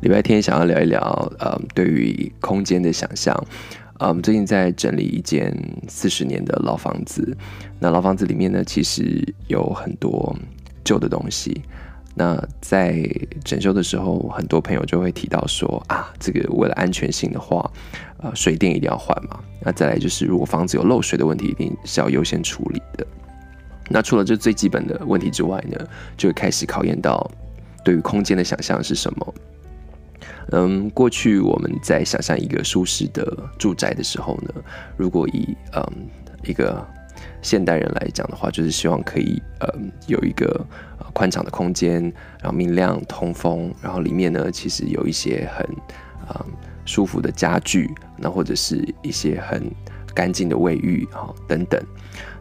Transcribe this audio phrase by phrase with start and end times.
[0.00, 1.00] 礼拜天想要聊一聊，
[1.38, 3.34] 呃，对于空间的想象。
[3.98, 5.52] 呃，我们最近在整理一间
[5.88, 7.36] 四十年的老房子，
[7.80, 10.36] 那老房子里面呢，其实有很多
[10.84, 11.62] 旧的东西。
[12.14, 13.02] 那在
[13.42, 17.68] 整修的时候，很多朋友就会提到说啊，这个为了安全性的话，
[18.18, 19.40] 呃，水电一定要换嘛。
[19.60, 23.06] 那再来就是，如果房子有漏水的问题，一定是要优先处理的。
[23.88, 25.78] 那除了这最基本的问题之外呢，
[26.16, 27.30] 就会开始考验到
[27.84, 29.34] 对于空间的想象是什么。
[30.52, 34.54] 嗯，过去我们在想象一个舒适的住宅的时候呢，
[34.96, 36.08] 如果以嗯
[36.44, 36.86] 一个
[37.42, 40.64] 现代人来讲的话，就是希望可以嗯有一个
[41.12, 42.02] 宽敞的空间，
[42.40, 45.66] 然后明亮通风，然后里面呢其实有一些很
[46.28, 46.46] 嗯
[46.84, 49.68] 舒服的家具，那或者是一些很
[50.16, 51.78] 干净的卫浴啊等等。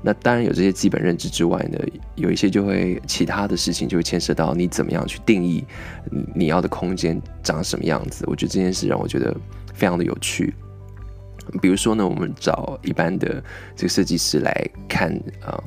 [0.01, 1.77] 那当然有这些基本认知之外呢，
[2.15, 5.65] 有一些就会其他的事情就会牵涉到你怎么样去定义
[6.33, 8.23] 你要的空间长什么样子。
[8.27, 9.35] 我觉得这件事让我觉得
[9.73, 10.53] 非常的有趣。
[11.61, 13.43] 比如说呢，我们找一般的
[13.75, 15.11] 这个设计师来看
[15.43, 15.61] 啊、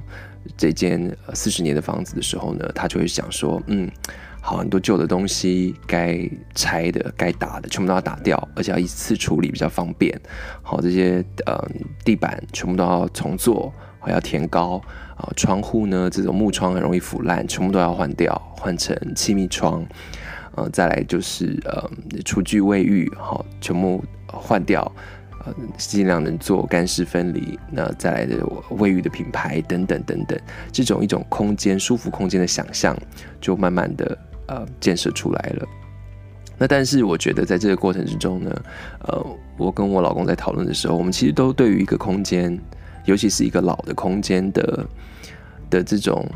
[0.57, 3.91] 这间四十年的房子的时候呢，他就会想说，嗯，
[4.41, 10.19] 好，很多旧的东西该拆的、该打的全部都要打掉，而且要一次处理比较方便。
[10.63, 11.69] 好，这些呃
[12.05, 13.73] 地板全部都要重做。
[14.01, 14.81] 还要填高
[15.17, 19.85] 啊，窗户呢，这种木窗很容易腐烂，全部都要换掉，换成气密窗。
[20.55, 21.91] 呃，再来就是呃，
[22.25, 24.91] 厨具卫浴，好，全部换掉，
[25.45, 27.59] 呃，尽量能做干湿分离。
[27.73, 28.37] 那再来的
[28.71, 30.39] 卫浴的品牌等等等等，
[30.73, 32.97] 这种一种空间舒服空间的想象，
[33.41, 34.17] 就慢慢的
[34.49, 35.69] 呃建设出来了。
[36.59, 38.63] 那但是我觉得在这个过程之中呢，
[39.05, 42.59] 呃，我跟我老公在讨论的时候，我们其实都对于一个空间。
[43.05, 44.87] 尤其是一个老的空间的
[45.71, 46.29] 的这种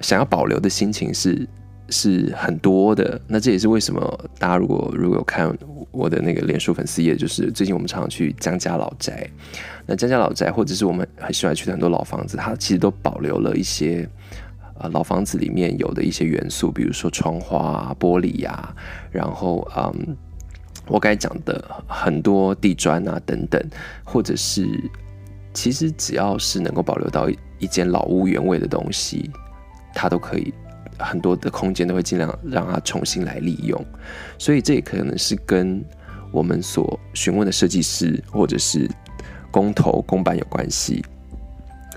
[0.00, 1.46] 想要保留的心情是
[1.90, 3.20] 是很多的。
[3.26, 4.00] 那这也是为什么
[4.38, 5.54] 大家如果如果有看
[5.90, 9.28] 我的那个脸书粉丝页，就是最近我们常常去江家老宅。
[9.84, 14.08] 那江家老宅或者是我们很喜欢去的很多老房子，它其实都保留了一些
[14.78, 18.74] 呃老房子里面有的一些元素，比如说窗花啊、玻璃呀、
[19.10, 20.16] 然后嗯，
[20.86, 23.62] 我刚才讲的很多地砖啊等等，
[24.04, 24.68] 或者是。
[25.54, 27.28] 其实只要是能够保留到
[27.58, 29.28] 一间老屋原味的东西，
[29.92, 30.54] 它都可以
[30.98, 33.84] 很多的空间都会尽量让它重新来利用。
[34.38, 35.84] 所以这也可能是跟
[36.30, 38.88] 我们所询问的设计师或者是
[39.50, 41.04] 工头工班有关系。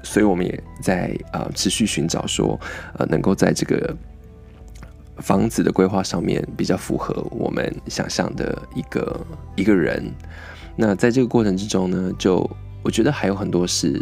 [0.04, 2.60] 所以我们也在啊、呃、持续寻找说，
[2.98, 3.96] 呃，能够在这个
[5.18, 9.20] 房子的规划上面比较符合我们想象的一个
[9.56, 10.12] 一个人。
[10.76, 12.50] 那在这个过程之中呢，就
[12.82, 14.02] 我觉得还有很多是，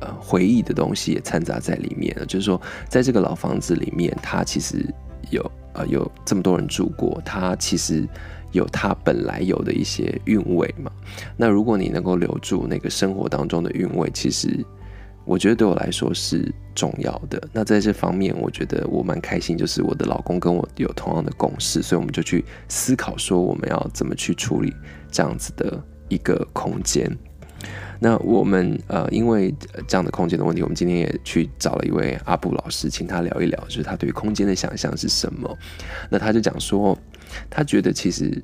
[0.00, 2.16] 呃，回忆的东西也掺杂在里面。
[2.26, 4.84] 就是说，在这个老房子里面，它其实
[5.30, 8.08] 有呃有这么多人住过，它其实
[8.50, 10.90] 有它本来有的一些韵味嘛。
[11.36, 14.64] 那如果你能够留住那个生活当中的韵味，其实
[15.26, 17.42] 我觉得对我来说是重要的。
[17.52, 24.72] 那在这方面，我觉得我蛮开心，就是我的老公跟我有同样的共识，所以我们就去思考说，我们要怎么去处理
[25.10, 27.10] 这样子的一个空间。
[27.98, 29.52] 那我们呃，因为
[29.88, 35.52] 这样的空间的问题，我们今天也去找了一位阿布老师，请他聊一聊，就是他对于空间的想象是什么。
[36.10, 36.96] 那他就讲说，
[37.48, 38.40] 他觉得其实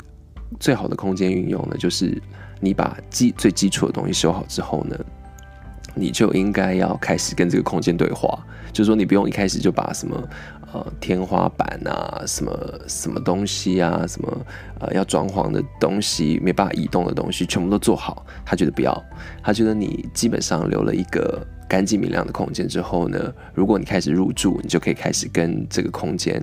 [0.59, 2.21] 最好的空间运用呢，就是
[2.61, 4.99] 你把基最基础的东西修好之后呢，
[5.95, 8.39] 你就应该要开始跟这个空间对话，
[8.73, 10.29] 就是说你不用一开始就把什么。
[10.75, 12.51] 呃，天花板啊，什么
[12.89, 14.47] 什么东西啊，什么
[14.81, 18.25] 呃要装潢的东西，没办法移动的东西，全部都做好。
[18.43, 19.05] 他觉得不要，
[19.43, 26.43] 他觉得你基本上留了一个干净明亮的空间之后呢，如果你开始入住，你就可以开始跟这个空间。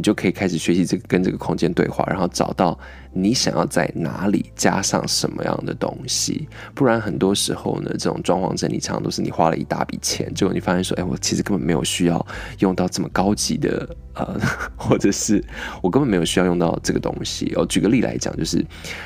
[0.00, 2.78] 你就可以开始学习这个跟这个空间对话，然后找到
[3.12, 6.48] 你想要在哪里加上什么样的东西。
[6.74, 12.26] 不然很多时候呢，这种装潢整理常常都是你花了一大笔钱，结果你发现说，哎，我其实根本没有需要
[12.60, 14.40] 用到这么高级的，呃，
[14.74, 15.44] 或者是
[15.82, 17.52] 我根本没有需要用到这个东西。
[17.56, 18.64] 我举个例来讲，就是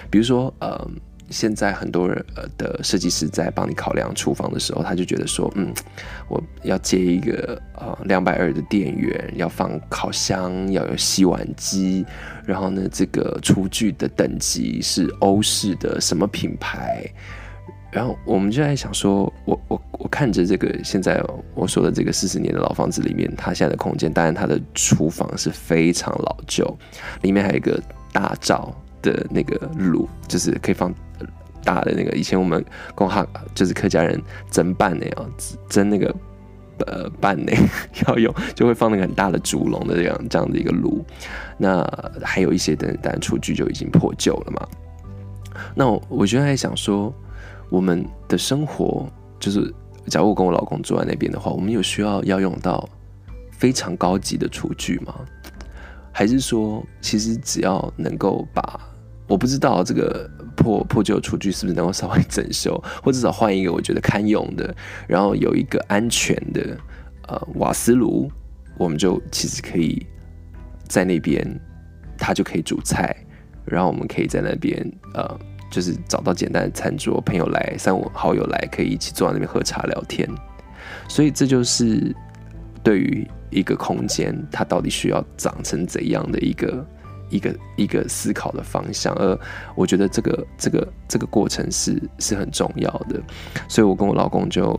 [0.08, 0.88] 比如说，呃。
[1.30, 5.72] 现在很多人呃的设计师在帮你考量厨房的时候，他就觉得说，嗯，
[6.28, 12.04] 我要接一个呃两百二的电源，要放烤箱，要有洗碗机，
[12.44, 17.04] 然后呢，这个厨具的等级是欧式的什么品牌？
[17.90, 21.24] 然后我们就在想说，我我我看着这个现在
[21.54, 26.76] 我说的这个四十年的老房子里面，它现在的空间，当然它的厨房是非常老旧，
[27.22, 27.80] 里面还有一个
[28.12, 28.74] 大灶
[29.12, 30.92] 的那个炉，就是可以放。
[31.66, 32.62] 大的那个，以前我们
[32.94, 36.14] 公哈就是客家人蒸饭那样子蒸那个
[36.86, 37.56] 呃半内
[38.06, 41.02] 要用，就会放那个很大的竹笼的这样这样的一个炉。
[41.56, 41.82] 那
[42.22, 44.68] 还有一些的，但厨具就已经破旧了嘛。
[45.74, 47.10] 那我我觉得还想说，
[47.70, 49.08] 我们的生活
[49.40, 49.74] 就是，
[50.08, 52.86] 假如我跟我老公住在那边的话，我们有需要要用到
[53.52, 55.14] 非常高级的厨具吗？
[56.12, 58.78] 还是说，其实只要能够把，
[59.26, 64.74] 我不知道这个破破旧厨具是不是能够稍微整修，或至少换一个我觉得堪用的，
[65.08, 66.76] 然后有一个安全的
[67.28, 68.30] 呃瓦斯炉，
[68.76, 70.06] 我们就其实可以
[70.86, 71.44] 在那边，
[72.18, 73.16] 他就可以煮菜，
[73.64, 75.38] 然后我们可以在那边呃。
[75.70, 80.28] 就是找到简单的餐桌，朋友来，三五好友来，可以一起坐在那边喝茶聊天。
[81.08, 82.14] 所以这就是
[82.80, 86.86] 对于一个空间，它到底需要长成怎样的一个
[87.34, 89.14] 一个一个思考的方向。
[89.16, 89.38] 而
[89.74, 93.20] 我觉得这个这个这个过程是是很重要的。
[93.68, 94.78] 所以我跟我老公就。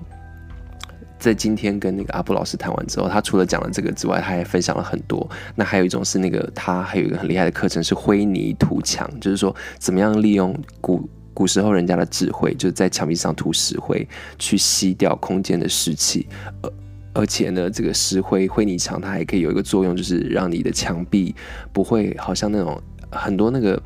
[1.18, 5.28] 在今天跟那个阿布老师谈完之后，他除了讲了这个之外，他还分享了很多。
[5.56, 16.28] 那还有一种是那个他还有一个很厉害的课程是灰泥涂墙，就是说怎么样利用古古时候人家的智慧，就是在墙壁上涂石灰，去吸掉空间的湿气。
[16.62, 16.72] 而
[17.16, 21.34] 而且呢，这个石灰灰泥墙它还可以有一个作用，就是让你的墙壁
[21.74, 22.80] 不会好像那种
[23.10, 23.82] 很多那个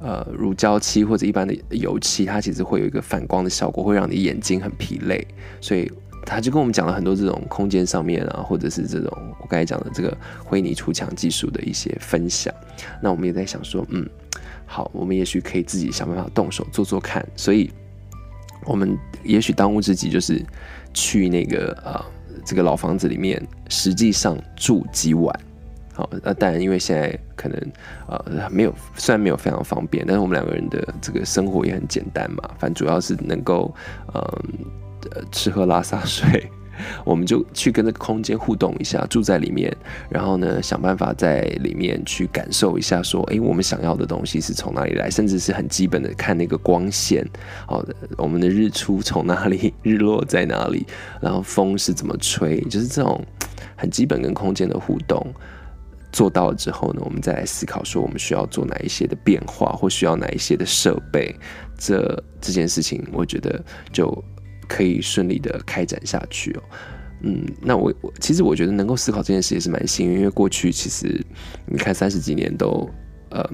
[0.00, 5.26] 呃乳胶漆或者一般的油漆，它其实会有一个反光的效果，会让你眼睛很疲累。
[5.60, 5.90] 所以。
[6.26, 9.10] 他就跟我们讲了很多这种空间上面啊，或者是这种
[9.40, 10.14] 我刚才讲的这个
[10.44, 12.52] 灰泥涂墙技术的一些分享。
[13.00, 14.06] 那我们也在想说，嗯，
[14.66, 17.26] 好，我们也许可以自己想办法动手做做看。
[17.34, 17.70] 所以，
[18.66, 18.94] 我们
[19.24, 20.44] 也许当务之急就是
[20.92, 22.04] 去那个啊、呃、
[22.44, 25.34] 这个老房子里面，实际上住几晚。
[25.94, 27.60] 好，那当然因为现在可能
[28.06, 32.42] 呃没有，虽然没有非常方便，但是我们两个人的这个生活也很简单嘛。
[32.58, 33.74] 反正主要是能够
[34.14, 34.22] 嗯。
[35.12, 36.50] 呃，吃喝拉撒睡，
[37.04, 39.74] 我们就去跟这个空间互动一下，住在里面，
[40.08, 47.26] 然后呢，想办法在里面去感受一下，说，诶，我们想要的东西是从哪里来，甚至是很基本的看那个光线，
[47.66, 50.86] 好的，我们的日出从哪里， 日落在哪里，
[51.20, 53.24] 然后风是怎么吹，就是这种
[53.76, 55.26] 很基本跟空间的互动
[56.12, 61.34] 做到了之后呢，我们再来思考说，我们需要做哪一些的变化，或需要哪一些的设备，
[61.76, 64.24] 这这件事情，我觉得就。
[64.68, 66.62] 可以顺利的开展下去哦，
[67.22, 71.24] 嗯，那我我其实我觉得能够思考这件事也是蛮幸运，因为过去其实
[71.66, 72.88] 你看三十几年都
[73.30, 73.44] 呃，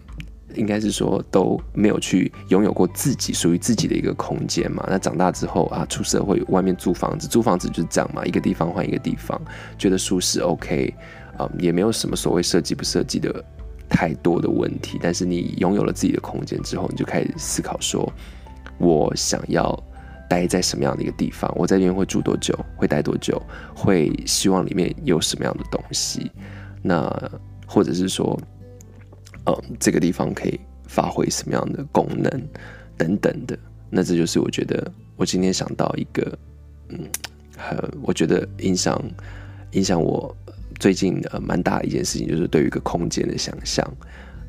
[0.55, 4.85] 应该是说都没有去拥有过自己属于自己的一个空间嘛。
[4.91, 9.41] 那长大之后啊，出社会外面租房子，租房子就是这样嘛，一个地方换一个地方，
[9.79, 10.93] 觉得舒适 OK
[11.39, 13.45] 啊，也没有什么所谓设计不设计的
[13.89, 14.99] 太多的问题。
[15.01, 18.13] 但是你拥有了自己的空间之后，你就开始思考说，
[18.79, 19.83] 我想要。
[20.35, 21.49] 待在什么样的一个地方？
[21.55, 22.59] 我在里面会住多久？
[22.77, 23.41] 会待多久？
[23.73, 26.29] 会希望里面有什么样的东西？
[26.83, 27.09] 那
[27.69, 28.37] 或者是说，
[29.47, 30.59] 嗯，这个地方可以
[30.89, 32.49] 发挥什么样的功能？
[32.97, 33.57] 等等的。
[33.91, 36.37] 那这就是我觉得我今天想到一个，
[36.89, 36.99] 嗯，
[37.57, 39.01] 很我觉得影响
[39.71, 40.37] 影响我
[40.81, 43.89] 最近呃蛮大的一件事情，就是对于一个空间的想象。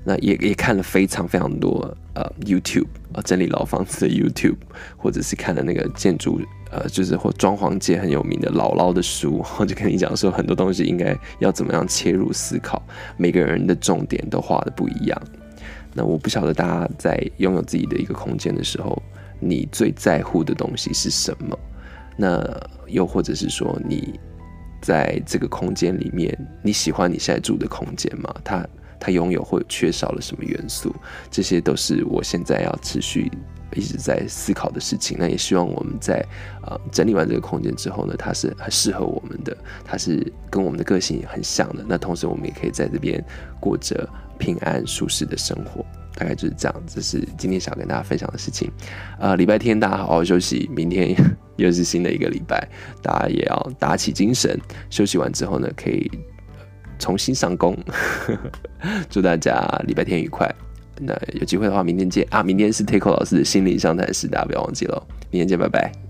[0.08, 4.58] 那也也看了非常非常多呃 YouTube 呃整理老房子的 YouTube，
[4.96, 6.40] 或者是看了那个建筑
[6.72, 12.82] 呃就是或装潢界很有名的姥姥的书，我 就跟你讲说很多东西应该要怎么样切入思考，
[13.18, 15.22] 每个人的重点都画的不一样。
[15.94, 19.02] 那我不晓得大家在拥有自己的一个空间的时候，
[19.40, 21.58] 你最在乎的东西是什么？
[22.18, 22.42] 那
[22.88, 24.20] 又或者是说你
[24.82, 28.34] 在这个空间里面，你喜欢你现在住的空间吗？
[28.44, 28.66] 它
[29.00, 30.96] 它拥有或缺少了什么元素？
[31.30, 33.32] 这些都是我现在要持续
[33.76, 35.18] 一直在思考的事情。
[35.20, 36.26] 那也希望我们在
[36.64, 41.86] 呃整理完这个空间之后呢，它是很适合我们的，它是跟我们的个性很像的。
[41.88, 43.24] 那同时我们也可以在这边
[43.60, 45.86] 过着平安舒适的生活。
[46.18, 48.72] 大概就是这样，这是今天想跟大家分享的事情。
[49.20, 51.14] 呃，礼拜天大家好好休息，明天
[51.58, 52.66] 又是新的一个礼拜，
[53.02, 54.58] 大家也要打起精神。
[54.90, 56.10] 休息完之后呢，可以。
[57.00, 57.78] 重新上工，
[59.10, 60.50] 祝大家礼拜天愉快。
[61.00, 62.42] 那有机会的话，明天见啊！
[62.42, 65.08] 明天是 Taco 老师的心理相谈室，大家不要忘记了。
[65.30, 66.05] 明天见，拜拜。